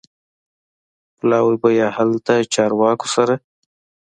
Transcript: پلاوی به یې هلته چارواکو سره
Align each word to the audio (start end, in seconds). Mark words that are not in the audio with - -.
پلاوی 1.17 1.55
به 1.61 1.69
یې 1.77 1.87
هلته 1.97 2.33
چارواکو 2.53 3.07
سره 3.15 3.33